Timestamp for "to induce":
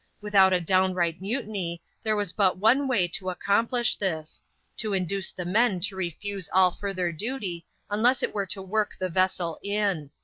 4.75-5.29